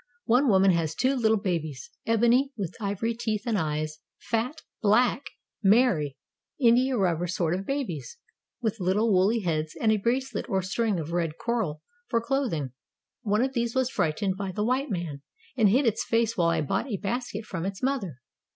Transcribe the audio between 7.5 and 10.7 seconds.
of babies, with Httle woolly heads, and a bracelet or